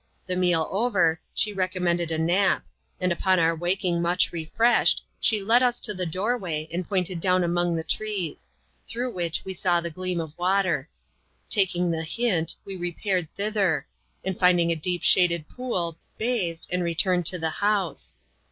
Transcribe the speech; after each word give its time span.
The 0.25 0.35
meal 0.35 0.67
over, 0.71 1.21
she 1.31 1.53
recommended 1.53 2.11
a 2.11 2.17
nap; 2.17 2.65
and 2.99 3.11
upon 3.11 3.37
our 3.39 3.55
waking 3.55 4.01
much 4.01 4.31
refreshed, 4.33 5.03
she 5.19 5.43
led 5.43 5.61
us 5.61 5.79
to 5.81 5.93
the 5.93 6.07
doorway, 6.07 6.67
and 6.73 6.89
pointed 6.89 7.19
down 7.19 7.43
among 7.43 7.75
the 7.75 7.83
trees; 7.83 8.49
through 8.87 9.11
which 9.11 9.45
we 9.45 9.53
saw 9.53 9.79
the 9.79 9.91
gleam 9.91 10.19
of 10.19 10.35
water. 10.39 10.89
Taking 11.51 11.91
the 11.91 12.01
hint, 12.03 12.55
we 12.65 12.75
repaired 12.75 13.29
thither; 13.29 13.85
and 14.25 14.39
finding 14.39 14.71
a 14.71 14.75
deep 14.75 15.03
shaded 15.03 15.47
pool, 15.47 15.99
bathed, 16.17 16.65
and 16.71 16.83
returned 16.83 17.27
to 17.27 17.37
the 17.37 17.51
house. 17.51 18.15